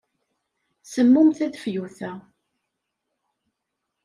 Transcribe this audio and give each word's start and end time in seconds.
Semmum 0.91 1.29
tadeffuyt-a. 1.37 2.11